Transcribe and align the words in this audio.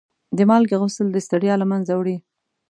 د 0.37 0.39
مالګې 0.49 0.75
غسل 0.81 1.07
د 1.13 1.17
ستړیا 1.25 1.53
له 1.61 1.65
منځه 1.71 1.93
وړي. 1.95 2.17